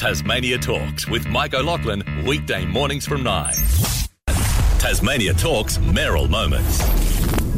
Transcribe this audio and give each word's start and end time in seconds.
Tasmania 0.00 0.56
Talks 0.56 1.06
with 1.06 1.28
Mike 1.28 1.52
O'Loughlin, 1.52 2.02
weekday 2.24 2.64
mornings 2.64 3.06
from 3.06 3.22
9. 3.22 3.52
Tasmania 4.78 5.34
Talks 5.34 5.78
Mayoral 5.78 6.26
Moments. 6.26 6.82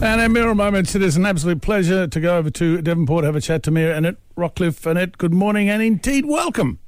And 0.02 0.20
our 0.20 0.28
Mayoral 0.28 0.56
Moments, 0.56 0.96
it 0.96 1.02
is 1.02 1.16
an 1.16 1.24
absolute 1.24 1.62
pleasure 1.62 2.08
to 2.08 2.20
go 2.20 2.36
over 2.36 2.50
to 2.50 2.82
Devonport, 2.82 3.22
have 3.22 3.36
a 3.36 3.40
chat 3.40 3.62
to 3.62 3.70
Mayor 3.70 3.92
Annette 3.92 4.16
Rockliff. 4.36 4.84
Annette, 4.84 5.18
good 5.18 5.32
morning 5.32 5.70
and 5.70 5.80
indeed 5.80 6.26
welcome. 6.26 6.80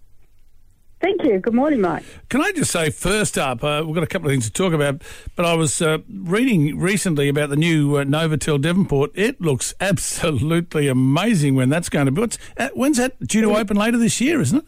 Thank 1.00 1.22
you. 1.22 1.38
Good 1.38 1.54
morning, 1.54 1.80
Mike. 1.80 2.02
Can 2.30 2.40
I 2.40 2.50
just 2.50 2.72
say, 2.72 2.90
first 2.90 3.38
up, 3.38 3.62
uh, 3.62 3.84
we've 3.86 3.94
got 3.94 4.02
a 4.02 4.08
couple 4.08 4.26
of 4.26 4.32
things 4.32 4.46
to 4.46 4.52
talk 4.52 4.72
about, 4.72 5.02
but 5.36 5.46
I 5.46 5.54
was 5.54 5.80
uh, 5.80 5.98
reading 6.12 6.80
recently 6.80 7.28
about 7.28 7.50
the 7.50 7.56
new 7.56 7.94
uh, 7.94 8.02
Novotel 8.02 8.60
Devonport. 8.60 9.12
It 9.14 9.40
looks 9.40 9.72
absolutely 9.80 10.88
amazing 10.88 11.54
when 11.54 11.68
that's 11.68 11.88
going 11.88 12.06
to 12.06 12.10
be. 12.10 12.22
What's, 12.22 12.38
uh, 12.56 12.70
when's 12.74 12.96
that 12.96 13.20
due 13.20 13.42
to 13.42 13.56
open 13.56 13.76
later 13.76 13.98
this 13.98 14.20
year, 14.20 14.40
isn't 14.40 14.58
it? 14.58 14.64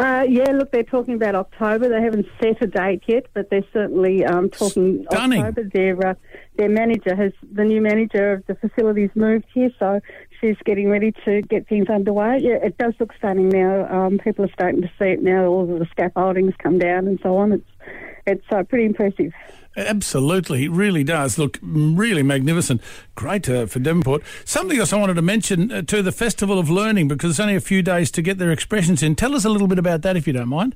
Uh, 0.00 0.22
yeah, 0.22 0.50
look, 0.52 0.72
they're 0.72 0.82
talking 0.82 1.12
about 1.12 1.34
October. 1.34 1.90
They 1.90 2.00
haven't 2.00 2.26
set 2.40 2.62
a 2.62 2.66
date 2.66 3.02
yet, 3.06 3.26
but 3.34 3.50
they're 3.50 3.66
certainly 3.70 4.24
um, 4.24 4.48
talking 4.48 5.04
Stunning. 5.10 5.42
October. 5.42 5.68
Their 5.74 6.06
uh, 6.08 6.14
their 6.56 6.70
manager 6.70 7.14
has 7.14 7.32
the 7.52 7.64
new 7.64 7.82
manager 7.82 8.32
of 8.32 8.46
the 8.46 8.54
facilities 8.54 9.10
moved 9.14 9.44
here, 9.52 9.70
so 9.78 10.00
she's 10.40 10.56
getting 10.64 10.88
ready 10.88 11.12
to 11.26 11.42
get 11.42 11.68
things 11.68 11.88
underway. 11.90 12.38
Yeah, 12.40 12.56
it 12.62 12.78
does 12.78 12.94
look 12.98 13.12
stunning 13.18 13.50
now. 13.50 13.86
Um, 13.94 14.18
people 14.18 14.46
are 14.46 14.52
starting 14.54 14.80
to 14.80 14.88
see 14.98 15.10
it 15.10 15.22
now. 15.22 15.44
All 15.44 15.70
of 15.70 15.78
the 15.78 15.86
scaffoldings 15.94 16.54
come 16.62 16.78
down 16.78 17.06
and 17.06 17.20
so 17.22 17.36
on. 17.36 17.52
It's 17.52 17.69
it's 18.26 18.44
uh, 18.50 18.62
pretty 18.64 18.86
impressive. 18.86 19.32
Absolutely, 19.76 20.64
it 20.64 20.70
really 20.70 21.04
does 21.04 21.38
look 21.38 21.58
really 21.62 22.22
magnificent. 22.22 22.80
Great 23.14 23.48
uh, 23.48 23.66
for 23.66 23.78
Devonport. 23.78 24.22
Something 24.44 24.78
else 24.78 24.92
I 24.92 24.98
wanted 24.98 25.14
to 25.14 25.22
mention 25.22 25.70
uh, 25.70 25.82
to 25.82 26.02
the 26.02 26.12
Festival 26.12 26.58
of 26.58 26.68
Learning 26.68 27.06
because 27.06 27.30
it's 27.30 27.40
only 27.40 27.54
a 27.54 27.60
few 27.60 27.82
days 27.82 28.10
to 28.12 28.22
get 28.22 28.38
their 28.38 28.50
expressions 28.50 29.02
in. 29.02 29.14
Tell 29.14 29.34
us 29.34 29.44
a 29.44 29.48
little 29.48 29.68
bit 29.68 29.78
about 29.78 30.02
that 30.02 30.16
if 30.16 30.26
you 30.26 30.32
don't 30.32 30.48
mind. 30.48 30.74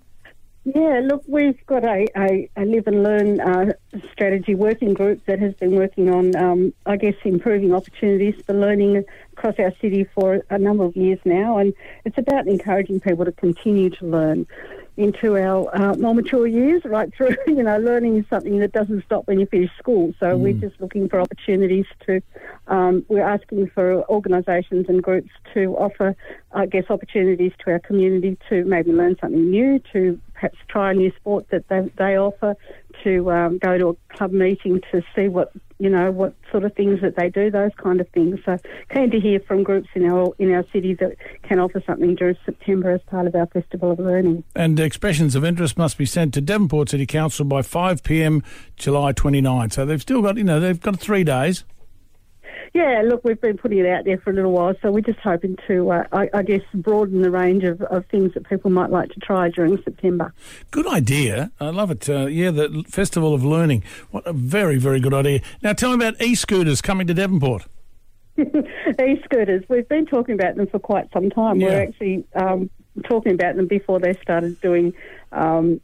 Yeah, 0.67 1.03
look, 1.05 1.23
we've 1.29 1.65
got 1.67 1.85
a, 1.85 2.07
a, 2.17 2.49
a 2.57 2.65
live 2.65 2.87
and 2.87 3.03
learn 3.03 3.39
uh, 3.39 3.75
strategy 4.12 4.55
working 4.55 4.95
group 4.95 5.25
that 5.27 5.39
has 5.39 5.53
been 5.55 5.77
working 5.77 6.09
on, 6.09 6.34
um, 6.37 6.73
I 6.87 6.97
guess, 6.97 7.17
improving 7.23 7.75
opportunities 7.75 8.34
for 8.47 8.55
learning 8.55 9.05
across 9.34 9.56
our 9.59 9.75
city 9.83 10.05
for 10.15 10.43
a 10.48 10.59
number 10.59 10.84
of 10.84 10.97
years 10.97 11.19
now. 11.27 11.59
And 11.59 11.75
it's 12.06 12.17
about 12.17 12.48
encouraging 12.48 13.01
people 13.01 13.27
to 13.27 13.33
continue 13.33 13.91
to 13.91 14.06
learn 14.06 14.47
into 14.97 15.37
our 15.37 15.69
uh, 15.77 15.97
more 15.97 16.15
mature 16.15 16.47
years, 16.47 16.83
right 16.87 17.12
through. 17.15 17.37
You 17.47 17.62
know, 17.62 17.78
learning 17.78 18.17
is 18.17 18.25
something 18.31 18.59
that 18.61 18.73
doesn't 18.73 19.05
stop 19.05 19.27
when 19.27 19.39
you 19.39 19.47
finish 19.47 19.71
school. 19.78 20.15
So 20.19 20.34
we're 20.37 20.55
just 20.55 20.81
looking 20.81 21.11
for 21.11 21.21
opportunities 21.21 21.87
to. 22.06 22.23
Um, 22.69 23.05
we're 23.09 23.27
asking 23.27 23.69
for 23.75 24.03
organisations 24.09 24.87
and 24.89 25.03
groups 25.03 25.31
to 25.53 25.77
offer, 25.77 26.17
I 26.53 26.67
guess, 26.67 26.84
opportunities 26.89 27.53
to 27.65 27.73
our 27.73 27.81
community 27.81 28.39
to 28.49 28.65
maybe 28.65 28.93
learn 28.93 29.17
something 29.21 29.51
new, 29.51 29.78
to 29.93 30.19
perhaps 30.35 30.59
try 30.69 30.91
a 30.91 30.95
new 30.95 31.13
sport 31.17 31.47
that 31.51 31.69
they, 31.69 31.91
they 31.97 32.19
offer, 32.19 32.57
to 33.03 33.31
um, 33.31 33.59
go 33.59 33.79
to 33.79 33.89
a 33.89 34.15
club 34.15 34.33
meeting 34.33 34.81
to 34.93 35.03
see 35.15 35.29
what 35.29 35.53
you 35.79 35.91
know 35.91 36.11
what 36.11 36.35
sort 36.51 36.65
of 36.65 36.73
things 36.75 37.01
that 37.01 37.17
they 37.17 37.29
do, 37.29 37.51
those 37.51 37.73
kind 37.77 38.01
of 38.01 38.09
things. 38.11 38.39
So 38.45 38.57
keen 38.93 39.11
to 39.11 39.21
hear 39.21 39.41
from 39.41 39.62
groups 39.62 39.89
in 39.95 40.05
our 40.07 40.33
in 40.39 40.53
our 40.53 40.65
city 40.73 40.95
that 40.95 41.17
can 41.43 41.59
offer 41.59 41.83
something 41.87 42.15
during 42.15 42.37
September 42.45 42.91
as 42.91 43.01
part 43.03 43.27
of 43.27 43.35
our 43.35 43.47
Festival 43.47 43.91
of 43.91 43.99
Learning. 43.99 44.45
And 44.55 44.79
expressions 44.79 45.35
of 45.35 45.45
interest 45.45 45.77
must 45.77 45.99
be 45.99 46.07
sent 46.07 46.35
to 46.35 46.41
Devonport 46.41 46.91
City 46.91 47.07
Council 47.07 47.45
by 47.45 47.62
5 47.62 48.03
p.m. 48.03 48.43
July 48.77 49.12
29. 49.12 49.71
So 49.71 49.85
they've 49.85 50.01
still 50.01 50.23
got, 50.23 50.37
you 50.37 50.45
know, 50.45 50.61
they've 50.61 50.81
got 50.81 51.01
three 51.01 51.25
days. 51.25 51.65
Yeah, 52.72 53.02
look, 53.05 53.22
we've 53.24 53.41
been 53.41 53.56
putting 53.56 53.78
it 53.78 53.86
out 53.86 54.05
there 54.05 54.19
for 54.19 54.30
a 54.30 54.33
little 54.33 54.52
while, 54.52 54.74
so 54.83 54.91
we're 54.91 55.00
just 55.00 55.20
hoping 55.20 55.56
to, 55.66 55.91
uh, 55.91 56.05
I, 56.12 56.28
I 56.34 56.42
guess, 56.42 56.62
broaden 56.74 57.22
the 57.22 57.30
range 57.30 57.64
of, 57.64 57.80
of 57.83 58.06
things 58.06 58.34
that 58.34 58.48
people 58.48 58.70
might 58.70 58.91
like 58.91 59.10
to 59.10 59.20
try 59.20 59.48
during 59.50 59.80
September. 59.83 60.33
Good 60.70 60.86
idea. 60.86 61.52
I 61.60 61.70
love 61.70 61.91
it. 61.91 62.08
Uh, 62.08 62.27
yeah, 62.27 62.50
the 62.50 62.84
Festival 62.88 63.34
of 63.34 63.44
Learning. 63.44 63.82
What 64.10 64.27
a 64.27 64.32
very, 64.32 64.78
very 64.78 65.00
good 65.00 65.14
idea. 65.14 65.41
Now 65.62 65.72
tell 65.72 65.97
me 65.97 66.06
about 66.06 66.20
e-scooters 66.20 66.82
coming 66.82 67.06
to 67.06 67.14
Devonport. 67.14 67.66
E-scooters, 68.37 69.64
we've 69.69 69.88
been 69.88 70.06
talking 70.06 70.34
about 70.34 70.56
them 70.56 70.66
for 70.66 70.78
quite 70.78 71.09
some 71.12 71.31
time. 71.31 71.60
Yeah. 71.60 71.69
We're 71.69 71.82
actually 71.82 72.25
um, 72.34 72.70
talking 73.09 73.32
about 73.32 73.56
them 73.56 73.66
before 73.66 74.00
they 74.00 74.14
started 74.14 74.60
doing 74.60 74.93
um, 75.32 75.81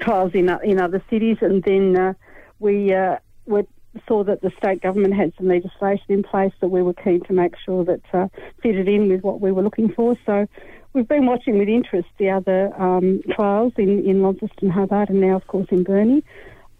trials 0.00 0.32
in, 0.34 0.48
in 0.62 0.80
other 0.80 1.02
cities, 1.10 1.38
and 1.40 1.62
then 1.62 1.96
uh, 1.96 2.14
we 2.58 2.92
uh, 2.94 3.16
we 3.46 3.62
saw 4.08 4.24
that 4.24 4.40
the 4.40 4.50
state 4.58 4.82
government 4.82 5.14
had 5.14 5.32
some 5.36 5.48
legislation 5.48 6.06
in 6.08 6.22
place 6.22 6.52
that 6.60 6.68
we 6.68 6.82
were 6.82 6.94
keen 6.94 7.22
to 7.24 7.32
make 7.32 7.54
sure 7.64 7.84
that 7.84 8.00
uh, 8.12 8.28
fitted 8.62 8.88
in 8.88 9.08
with 9.08 9.22
what 9.22 9.40
we 9.40 9.52
were 9.52 9.62
looking 9.62 9.92
for. 9.92 10.16
So 10.24 10.46
we've 10.92 11.08
been 11.08 11.26
watching 11.26 11.58
with 11.58 11.68
interest 11.68 12.08
the 12.18 12.30
other 12.30 12.72
um, 12.80 13.20
trials 13.34 13.72
in, 13.76 14.04
in 14.04 14.22
Launceston, 14.22 14.70
Hobart, 14.70 15.08
and 15.08 15.20
now, 15.20 15.36
of 15.36 15.46
course, 15.46 15.66
in 15.70 15.82
Burnie. 15.84 16.22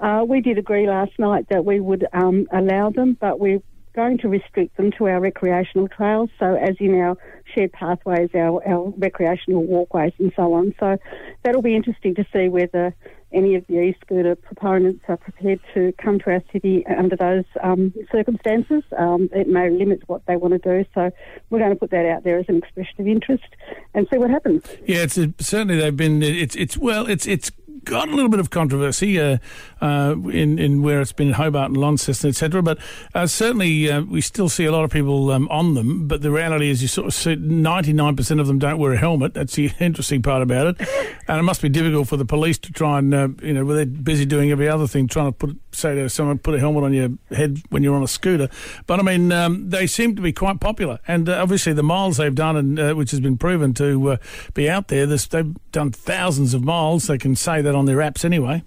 Uh, 0.01 0.25
we 0.27 0.41
did 0.41 0.59
agree 0.59 0.89
last 0.89 1.13
night 1.19 1.47
that 1.51 1.65
we 1.65 1.79
would 1.79 2.07
um, 2.13 2.47
allow 2.53 2.91
them, 2.91 3.17
but 3.21 3.39
we're 3.39 3.63
going 3.95 4.19
to 4.19 4.29
restrict 4.29 4.77
them 4.77 4.91
to 4.99 5.07
our 5.07 5.21
recreational 5.21 5.89
trails. 5.89 6.31
So, 6.39 6.55
as 6.55 6.77
in 6.81 6.95
our 6.95 7.17
shared 7.55 7.73
pathways, 7.73 8.31
our, 8.35 8.67
our 8.67 8.91
recreational 8.97 9.65
walkways, 9.65 10.13
and 10.19 10.33
so 10.37 10.55
on. 10.55 10.75
So, 10.81 10.99
that'll 11.43 11.63
be 11.63 11.77
interesting 11.77 12.15
to 12.17 12.27
see 12.33 12.49
whether 12.49 12.95
any 13.33 13.55
of 13.55 13.67
the 13.67 13.81
e-scooter 13.81 14.37
proponents 14.37 15.03
are 15.09 15.17
prepared 15.17 15.59
to 15.73 15.93
come 15.97 16.19
to 16.19 16.31
our 16.31 16.43
city 16.53 16.85
under 16.87 17.17
those 17.17 17.45
um, 17.63 17.95
circumstances. 18.11 18.83
Um, 18.99 19.31
it 19.33 19.49
may 19.49 19.71
limit 19.71 20.03
what 20.07 20.25
they 20.27 20.37
want 20.37 20.53
to 20.53 20.59
do. 20.59 20.89
So, 20.95 21.11
we're 21.51 21.59
going 21.59 21.71
to 21.71 21.77
put 21.77 21.91
that 21.91 22.07
out 22.07 22.25
there 22.25 22.39
as 22.39 22.47
an 22.49 22.57
expression 22.57 23.01
of 23.01 23.07
interest 23.07 23.49
and 23.95 24.07
see 24.13 24.19
what 24.19 24.31
happens. 24.31 24.65
Yeah, 24.87 25.03
it's 25.03 25.19
it, 25.19 25.41
certainly 25.41 25.79
they've 25.79 25.97
been. 25.97 26.23
It's 26.23 26.57
it's 26.57 26.77
well, 26.77 27.07
it's 27.07 27.27
it's 27.27 27.51
got 27.85 28.09
a 28.09 28.15
little 28.15 28.31
bit 28.31 28.41
of 28.41 28.51
controversy 28.51 29.19
uh, 29.21 29.39
uh, 29.81 30.15
in 30.31 30.59
in 30.59 30.83
where 30.83 31.01
it's 31.01 31.13
been 31.13 31.33
Hobart 31.33 31.69
and 31.71 31.77
Launceston, 31.77 32.31
etc. 32.31 32.63
But 32.63 32.79
uh, 33.15 33.27
certainly 33.27 33.91
uh, 33.91 34.03
we 34.03 34.21
still 34.21 34.49
see 34.49 34.65
a 34.65 34.73
lot 34.73 34.85
of 34.85 34.91
people 34.91 35.31
um, 35.31 35.49
on 35.49 35.75
them. 35.75 36.07
But 36.07 36.23
the 36.23 36.31
reality 36.31 36.71
is, 36.71 36.83
you 36.83 36.89
sort 36.89 37.09
of 37.09 37.15
see 37.15 37.37
ninety 37.37 37.93
nine 37.93 38.17
percent 38.17 38.41
of 38.41 38.47
them 38.47 38.59
don't 38.59 38.79
wear 38.79 38.93
a 38.93 38.99
helmet. 38.99 39.35
That's 39.35 39.55
the 39.55 39.71
interesting 39.81 40.23
part 40.23 40.43
about 40.43 40.69
it. 40.69 40.89
And 41.29 41.39
it 41.39 41.43
must 41.43 41.63
be 41.63 41.69
difficult 41.69 42.09
for 42.09 42.17
the 42.17 42.25
police 42.25 42.59
to 42.59 42.73
try 42.73 42.99
and 42.99 43.15
uh, 43.15 43.29
you 43.43 43.53
know, 43.53 43.65
they're 43.65 43.87
busy 43.87 44.27
doing 44.27 44.51
every 44.51 44.69
other 44.69 44.87
thing, 44.87 45.09
trying 45.09 45.27
to 45.27 45.33
put 45.33 45.59
say 45.73 45.95
to 45.95 46.09
someone 46.09 46.39
put 46.39 46.55
a 46.55 46.61
helmet 46.61 46.85
on 46.85 46.93
your 46.93 47.11
head 47.31 47.59
when 47.71 47.83
you're 47.83 47.97
on 47.97 48.03
a 48.03 48.09
scooter. 48.09 48.49
But 48.87 49.01
I 49.01 49.03
mean, 49.03 49.33
um, 49.33 49.71
they 49.71 49.87
seem 49.87 50.17
to 50.17 50.23
be 50.23 50.33
quite 50.33 50.61
popular, 50.61 51.01
and 51.09 51.29
uh, 51.29 51.41
obviously 51.41 51.73
the 51.73 51.83
miles 51.83 52.19
they've 52.19 52.35
done, 52.35 52.57
and 52.57 52.97
which 52.97 53.11
has 53.11 53.21
been 53.21 53.39
proven 53.39 53.75
to 53.75 54.19
be 54.55 54.69
out 54.69 54.89
there. 54.89 55.07
This, 55.07 55.27
they've 55.27 55.55
done 55.73 55.91
thousands 55.91 56.55
of 56.55 56.63
miles. 56.63 57.07
They 57.07 57.19
can 57.19 57.35
say 57.35 57.62
that 57.63 57.75
on 57.75 57.87
their 57.87 57.99
apps 57.99 58.25
anyway. 58.25 58.63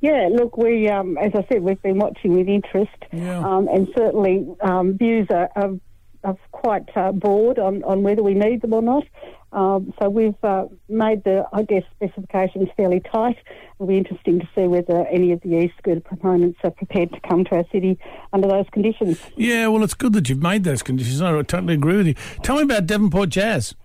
Yeah, 0.00 0.28
look, 0.30 0.56
we, 0.58 0.88
um, 0.88 1.16
as 1.16 1.32
I 1.34 1.46
said, 1.50 1.62
we've 1.62 1.80
been 1.80 1.98
watching 1.98 2.36
with 2.36 2.48
interest, 2.48 2.90
Yeah. 3.12 3.38
um, 3.38 3.68
and 3.68 3.88
certainly 3.96 4.46
um, 4.60 4.98
views 4.98 5.28
are, 5.30 5.48
are, 5.56 5.70
are 6.24 6.36
quite 6.52 6.84
uh, 6.96 7.12
broad 7.12 7.58
on, 7.58 7.82
on 7.84 8.02
whether 8.02 8.22
we 8.22 8.34
need 8.34 8.60
them 8.60 8.74
or 8.74 8.82
not. 8.82 9.04
Um, 9.52 9.94
so 10.02 10.08
we've 10.10 10.34
uh, 10.42 10.64
made 10.88 11.22
the, 11.22 11.46
I 11.52 11.62
guess, 11.62 11.84
specifications 11.94 12.68
fairly 12.76 13.00
tight. 13.00 13.36
It'll 13.76 13.86
be 13.86 13.96
interesting 13.96 14.40
to 14.40 14.48
see 14.54 14.66
whether 14.66 15.06
any 15.06 15.30
of 15.30 15.40
the 15.42 15.56
e-scooter 15.56 16.00
proponents 16.00 16.58
are 16.64 16.72
prepared 16.72 17.12
to 17.12 17.20
come 17.20 17.44
to 17.44 17.54
our 17.56 17.64
city 17.70 17.96
under 18.32 18.48
those 18.48 18.66
conditions. 18.72 19.20
Yeah, 19.36 19.68
well, 19.68 19.84
it's 19.84 19.94
good 19.94 20.12
that 20.14 20.28
you've 20.28 20.42
made 20.42 20.64
those 20.64 20.82
conditions. 20.82 21.22
I 21.22 21.30
totally 21.42 21.74
agree 21.74 21.96
with 21.98 22.06
you. 22.08 22.14
Tell 22.42 22.56
me 22.56 22.62
about 22.62 22.86
Devonport 22.86 23.28
Jazz. 23.28 23.76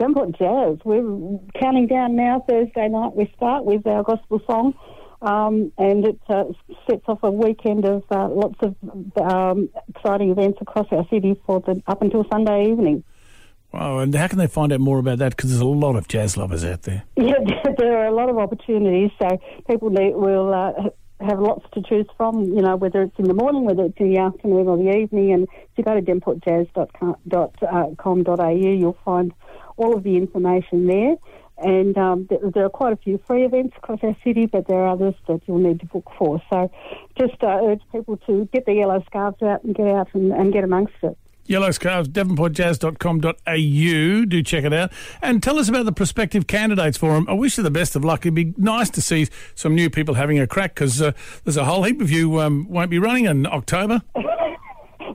Devonport 0.00 0.38
Jazz, 0.38 0.78
we're 0.82 1.38
counting 1.60 1.86
down 1.86 2.16
now. 2.16 2.42
Thursday 2.48 2.88
night 2.88 3.14
we 3.14 3.30
start 3.36 3.66
with 3.66 3.86
our 3.86 4.02
gospel 4.02 4.40
song. 4.46 4.72
Um, 5.20 5.70
and 5.76 6.06
it 6.06 6.18
uh, 6.30 6.44
sets 6.88 7.02
off 7.06 7.18
a 7.22 7.30
weekend 7.30 7.84
of 7.84 8.02
uh, 8.10 8.30
lots 8.30 8.58
of 8.62 8.74
um, 9.20 9.68
exciting 9.94 10.30
events 10.30 10.56
across 10.62 10.86
our 10.90 11.06
city 11.10 11.38
for 11.44 11.60
the 11.60 11.82
up 11.86 12.00
until 12.00 12.24
Sunday 12.32 12.70
evening. 12.70 13.04
Wow, 13.74 13.98
and 13.98 14.14
how 14.14 14.28
can 14.28 14.38
they 14.38 14.46
find 14.46 14.72
out 14.72 14.80
more 14.80 14.98
about 14.98 15.18
that? 15.18 15.36
Because 15.36 15.50
there's 15.50 15.60
a 15.60 15.66
lot 15.66 15.96
of 15.96 16.08
jazz 16.08 16.38
lovers 16.38 16.64
out 16.64 16.80
there. 16.82 17.04
Yeah, 17.16 17.34
there 17.76 17.98
are 17.98 18.06
a 18.06 18.14
lot 18.14 18.30
of 18.30 18.38
opportunities, 18.38 19.10
so 19.20 19.38
people 19.68 19.90
need, 19.90 20.14
will 20.14 20.54
uh, 20.54 20.72
have 21.20 21.38
lots 21.38 21.66
to 21.74 21.82
choose 21.82 22.06
from. 22.16 22.44
You 22.44 22.62
know, 22.62 22.76
whether 22.76 23.02
it's 23.02 23.18
in 23.18 23.26
the 23.26 23.34
morning, 23.34 23.66
whether 23.66 23.84
it's 23.84 23.98
in 23.98 24.14
the 24.14 24.18
afternoon 24.18 24.66
or 24.66 24.78
the 24.78 24.96
evening. 24.96 25.32
And 25.32 25.42
if 25.44 25.76
you 25.76 25.84
go 25.84 25.94
to 25.94 26.00
devonportjazz.com.au, 26.00 28.50
you'll 28.50 28.98
find 29.04 29.34
all 29.80 29.96
of 29.96 30.04
the 30.04 30.16
information 30.16 30.86
there. 30.86 31.16
And 31.58 31.98
um, 31.98 32.28
th- 32.28 32.40
there 32.54 32.64
are 32.64 32.70
quite 32.70 32.92
a 32.92 32.96
few 32.96 33.20
free 33.26 33.44
events 33.44 33.76
across 33.76 33.98
our 34.02 34.16
city, 34.24 34.46
but 34.46 34.68
there 34.68 34.78
are 34.78 34.88
others 34.88 35.14
that 35.28 35.40
you'll 35.46 35.58
need 35.58 35.80
to 35.80 35.86
book 35.86 36.10
for. 36.18 36.40
So 36.50 36.70
just 37.18 37.42
uh, 37.42 37.60
urge 37.64 37.82
people 37.92 38.16
to 38.26 38.48
get 38.52 38.66
their 38.66 38.76
yellow 38.76 39.02
scarves 39.06 39.42
out 39.42 39.64
and 39.64 39.74
get 39.74 39.86
out 39.86 40.08
and, 40.14 40.32
and 40.32 40.52
get 40.52 40.64
amongst 40.64 40.94
it. 41.02 41.16
Yellow 41.46 41.70
Scarves, 41.72 42.08
devonportjazz.com.au. 42.08 44.24
Do 44.24 44.42
check 44.42 44.64
it 44.64 44.72
out. 44.72 44.92
And 45.20 45.42
tell 45.42 45.58
us 45.58 45.68
about 45.68 45.84
the 45.84 45.92
prospective 45.92 46.46
candidates 46.46 46.96
for 46.96 47.14
them. 47.14 47.26
I 47.28 47.32
wish 47.32 47.56
you 47.56 47.64
the 47.64 47.72
best 47.72 47.96
of 47.96 48.04
luck. 48.04 48.20
It'd 48.20 48.34
be 48.34 48.54
nice 48.56 48.88
to 48.90 49.02
see 49.02 49.26
some 49.56 49.74
new 49.74 49.90
people 49.90 50.14
having 50.14 50.38
a 50.38 50.46
crack 50.46 50.76
because 50.76 51.02
uh, 51.02 51.10
there's 51.44 51.56
a 51.56 51.64
whole 51.64 51.82
heap 51.82 52.00
of 52.00 52.08
you 52.08 52.40
um, 52.40 52.68
won't 52.68 52.90
be 52.90 53.00
running 53.00 53.24
in 53.24 53.46
October. 53.46 54.00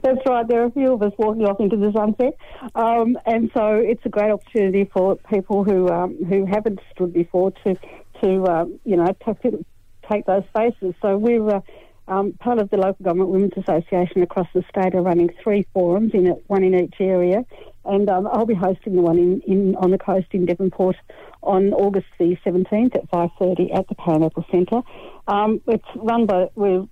That's 0.06 0.24
right. 0.24 0.46
There 0.46 0.62
are 0.62 0.66
a 0.66 0.70
few 0.70 0.92
of 0.92 1.02
us 1.02 1.12
walking 1.18 1.46
off 1.46 1.58
into 1.58 1.76
the 1.76 1.90
sunset, 1.90 2.38
um, 2.76 3.18
and 3.26 3.50
so 3.52 3.74
it's 3.74 4.02
a 4.04 4.08
great 4.08 4.30
opportunity 4.30 4.84
for 4.84 5.16
people 5.16 5.64
who 5.64 5.88
um, 5.88 6.16
who 6.26 6.46
haven't 6.46 6.78
stood 6.94 7.12
before 7.12 7.50
to 7.64 7.74
to 8.22 8.44
um, 8.46 8.78
you 8.84 8.96
know 8.96 9.06
to 9.06 9.64
take 10.08 10.24
those 10.26 10.44
spaces. 10.50 10.94
So 11.02 11.18
we're 11.18 11.56
uh, 11.56 11.60
um, 12.06 12.34
part 12.34 12.60
of 12.60 12.70
the 12.70 12.76
local 12.76 13.04
government 13.04 13.30
women's 13.30 13.56
association 13.56 14.22
across 14.22 14.46
the 14.54 14.62
state 14.70 14.94
are 14.94 15.02
running 15.02 15.28
three 15.42 15.66
forums 15.74 16.12
in 16.14 16.28
it, 16.28 16.44
one 16.46 16.62
in 16.62 16.76
each 16.76 16.94
area, 17.00 17.44
and 17.84 18.08
um, 18.08 18.28
I'll 18.28 18.46
be 18.46 18.54
hosting 18.54 18.94
the 18.94 19.02
one 19.02 19.18
in, 19.18 19.40
in 19.40 19.74
on 19.74 19.90
the 19.90 19.98
coast 19.98 20.28
in 20.30 20.46
Devonport 20.46 20.94
on 21.42 21.72
August 21.72 22.06
the 22.20 22.36
17th 22.46 22.94
at 22.94 23.10
5:30 23.10 23.76
at 23.76 23.88
the 23.88 23.96
Paranaple 23.96 24.44
Centre. 24.52 24.82
Um, 25.26 25.60
it's 25.66 25.84
run 25.96 26.26
by 26.26 26.48
we're 26.54 26.86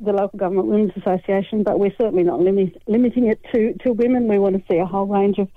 the 0.00 0.12
local 0.12 0.38
government 0.38 0.68
women's 0.68 0.92
association, 0.96 1.62
but 1.62 1.78
we're 1.78 1.94
certainly 1.98 2.22
not 2.22 2.40
limit, 2.40 2.80
limiting 2.86 3.28
it 3.28 3.40
to, 3.52 3.74
to 3.84 3.92
women. 3.92 4.28
We 4.28 4.38
want 4.38 4.56
to 4.56 4.62
see 4.70 4.78
a 4.78 4.86
whole 4.86 5.06
range 5.06 5.38
of 5.38 5.48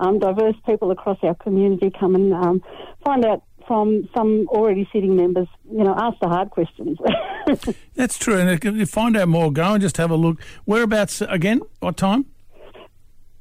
um, 0.00 0.18
diverse 0.18 0.54
people 0.66 0.90
across 0.90 1.18
our 1.22 1.34
community 1.34 1.90
come 1.98 2.14
and 2.14 2.32
um, 2.32 2.62
find 3.04 3.24
out 3.24 3.42
from 3.66 4.08
some 4.16 4.46
already 4.48 4.88
sitting 4.92 5.14
members, 5.14 5.46
you 5.70 5.84
know, 5.84 5.94
ask 5.96 6.18
the 6.20 6.28
hard 6.28 6.50
questions. 6.50 6.98
That's 7.94 8.18
true. 8.18 8.38
And 8.38 8.50
if 8.50 8.64
you 8.64 8.86
find 8.86 9.16
out 9.16 9.28
more, 9.28 9.52
go 9.52 9.74
and 9.74 9.82
just 9.82 9.98
have 9.98 10.10
a 10.10 10.16
look. 10.16 10.40
Whereabouts 10.64 11.20
again? 11.20 11.60
What 11.80 11.96
time? 11.96 12.26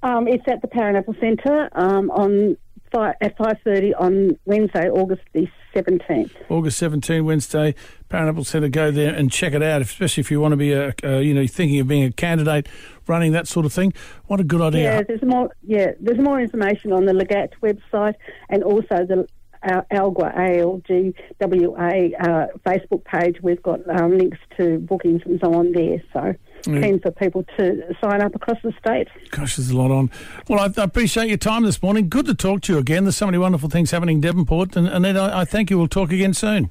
Um, 0.04 0.28
it's 0.28 0.44
at 0.48 0.62
the 0.62 0.68
Paranaple 0.68 1.16
Centre 1.20 1.70
um, 1.72 2.12
on 2.12 2.58
five, 2.98 3.16
at 3.22 3.38
five 3.38 3.58
thirty 3.64 3.94
on 3.94 4.38
Wednesday, 4.46 4.90
August 4.90 5.22
the 5.34 5.48
seventeenth. 5.74 6.34
August 6.50 6.78
17, 6.80 7.24
Wednesday, 7.24 7.76
Paranaple 8.10 8.44
Centre. 8.44 8.70
Go 8.70 8.92
there 8.92 9.14
and 9.14 9.32
check 9.32 9.54
it 9.54 9.62
out, 9.62 9.82
especially 9.82 10.22
if 10.22 10.32
you 10.32 10.40
want 10.42 10.54
to 10.54 10.58
be 10.58 10.74
a, 10.74 10.94
uh, 11.04 11.18
you 11.20 11.34
know, 11.34 11.46
thinking 11.46 11.80
of 11.80 11.88
being 11.88 12.04
a 12.04 12.12
candidate, 12.12 12.68
running 13.06 13.32
that 13.34 13.48
sort 13.48 13.66
of 13.66 13.74
thing. 13.74 13.94
What 14.26 14.40
a 14.40 14.44
good 14.44 14.62
idea! 14.62 14.84
Yeah, 14.84 15.04
there's 15.04 15.24
more. 15.24 15.52
Yeah, 15.64 15.92
there's 16.00 16.20
more 16.20 16.42
information 16.42 16.92
on 16.92 17.06
the 17.06 17.14
LGAT 17.14 17.52
website 17.62 18.16
and 18.50 18.64
also 18.64 19.06
the 19.06 19.28
our 19.64 19.86
ALGWA, 19.92 20.38
A-L-G-W-A 20.38 22.14
uh, 22.20 22.48
Facebook 22.66 23.04
page. 23.06 23.38
We've 23.42 23.62
got 23.62 23.80
um, 23.90 24.18
links 24.18 24.38
to 24.58 24.78
bookings 24.80 25.24
and 25.26 25.40
so 25.44 25.54
on 25.56 25.72
there. 25.72 26.02
So 26.14 26.36
mm. 26.64 26.82
keen 26.82 27.00
for 27.00 27.12
people 27.12 27.44
to 27.58 27.96
sign 28.02 28.22
up 28.22 28.36
across 28.36 28.58
the 28.64 28.74
state. 28.80 29.08
Gosh, 29.32 29.56
there's 29.56 29.70
a 29.70 29.78
lot 29.78 29.92
on. 29.92 30.12
Well, 30.48 30.60
I, 30.60 30.66
I, 30.80 30.84
appreciate 30.84 31.28
your 31.28 31.38
time 31.38 31.64
this 31.64 31.82
morning. 31.82 32.10
Good 32.10 32.26
to 32.26 32.36
talk 32.36 32.62
to 32.64 32.74
you 32.74 32.80
again. 32.80 33.04
There's 33.04 33.18
so 33.18 33.26
many 33.26 33.38
wonderful 33.38 33.70
things 33.70 33.92
happening 33.92 34.18
in 34.18 34.22
Devonport. 34.22 34.76
And 34.76 35.06
then 35.06 35.18
I, 35.18 35.42
I 35.42 35.46
thank 35.46 35.70
you. 35.70 35.78
We'll 35.78 35.88
talk 35.88 36.12
again 36.12 36.34
soon. 36.34 36.70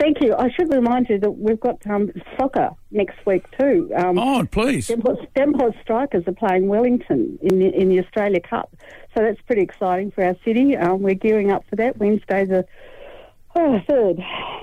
Thank 0.00 0.20
you. 0.20 0.34
I 0.36 0.48
should 0.52 0.72
remind 0.72 1.08
you 1.08 1.18
that 1.18 1.30
we've 1.30 1.58
got 1.58 1.84
um, 1.90 2.12
soccer 2.38 2.70
next 2.92 3.18
week 3.26 3.44
too. 3.58 3.90
Um, 3.96 4.16
oh, 4.16 4.46
please. 4.50 4.86
Devonport 4.86 5.74
Strikers 5.82 6.22
are 6.28 6.32
playing 6.32 6.68
Wellington 6.68 7.38
in 7.42 7.58
the, 7.58 7.74
in 7.74 7.88
the 7.88 7.98
Australia 7.98 8.40
Cup. 8.40 8.72
So 9.16 9.24
that's 9.24 9.40
pretty 9.42 9.62
exciting 9.62 10.12
for 10.12 10.22
our 10.22 10.36
city. 10.44 10.76
Um, 10.76 11.02
we're 11.02 11.14
gearing 11.14 11.50
up 11.50 11.64
for 11.68 11.76
that. 11.76 11.96
Wednesday 11.96 12.44
the 12.44 12.64
oh, 13.58 13.80
third 13.88 14.18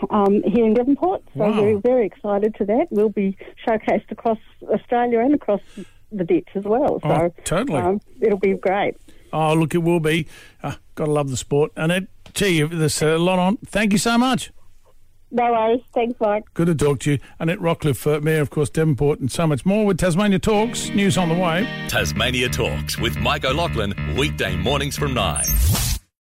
um, 0.09 0.41
here 0.43 0.65
in 0.65 0.73
Devonport. 0.73 1.23
So 1.33 1.39
wow. 1.39 1.61
we're 1.61 1.79
very 1.79 2.05
excited 2.05 2.55
to 2.55 2.65
that. 2.65 2.87
We'll 2.89 3.09
be 3.09 3.37
showcased 3.67 4.11
across 4.11 4.39
Australia 4.69 5.19
and 5.19 5.35
across 5.35 5.61
the 6.11 6.23
ditch 6.23 6.47
as 6.55 6.63
well. 6.63 6.99
So 7.01 7.09
oh, 7.09 7.33
totally. 7.43 7.79
Um, 7.79 8.01
it'll 8.21 8.39
be 8.39 8.53
great. 8.53 8.95
Oh, 9.33 9.53
look, 9.53 9.75
it 9.75 9.79
will 9.79 9.99
be. 9.99 10.27
Uh, 10.63 10.75
gotta 10.95 11.11
love 11.11 11.29
the 11.29 11.37
sport. 11.37 11.71
And 11.75 11.91
it, 11.91 12.07
gee, 12.33 12.61
there's 12.63 13.01
a 13.01 13.17
lot 13.17 13.39
on. 13.39 13.57
Thank 13.57 13.91
you 13.91 13.99
so 13.99 14.17
much. 14.17 14.51
No 15.31 15.51
worries. 15.51 15.81
Thanks, 15.93 16.17
Mike. 16.21 16.45
Good 16.53 16.67
to 16.67 16.75
talk 16.75 16.99
to 17.01 17.13
you. 17.13 17.19
Annette 17.39 17.59
Rockliff, 17.59 18.09
uh, 18.09 18.21
Mayor, 18.21 18.41
of 18.41 18.49
course, 18.49 18.69
Devonport, 18.69 19.19
and 19.19 19.29
so 19.29 19.45
much 19.45 19.65
more 19.65 19.85
with 19.85 19.97
Tasmania 19.97 20.39
Talks. 20.39 20.89
News 20.89 21.17
on 21.17 21.29
the 21.29 21.35
way. 21.35 21.67
Tasmania 21.89 22.47
Talks 22.47 22.97
with 22.97 23.17
Mike 23.17 23.43
O'Loughlin, 23.43 23.93
weekday 24.15 24.55
mornings 24.55 24.95
from 24.95 25.13
9. 25.13 25.43